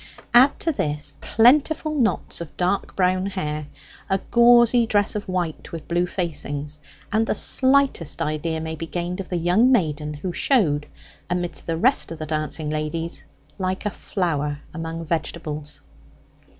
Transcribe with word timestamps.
Add 0.33 0.59
to 0.61 0.71
this, 0.71 1.13
plentiful 1.21 1.93
knots 1.93 2.41
of 2.41 2.57
dark 2.57 2.95
brown 2.95 3.27
hair, 3.27 3.67
a 4.09 4.17
gauzy 4.31 4.87
dress 4.87 5.13
of 5.13 5.25
white, 5.29 5.71
with 5.71 5.87
blue 5.87 6.07
facings; 6.07 6.79
and 7.11 7.27
the 7.27 7.35
slightest 7.35 8.19
idea 8.19 8.59
may 8.61 8.73
be 8.73 8.87
gained 8.87 9.19
of 9.19 9.29
the 9.29 9.37
young 9.37 9.71
maiden 9.71 10.15
who 10.15 10.33
showed, 10.33 10.87
amidst 11.29 11.67
the 11.67 11.77
rest 11.77 12.11
of 12.11 12.17
the 12.17 12.25
dancing 12.25 12.71
ladies, 12.71 13.25
like 13.59 13.85
a 13.85 13.91
flower 13.91 14.61
among 14.73 15.05
vegetables. 15.05 15.81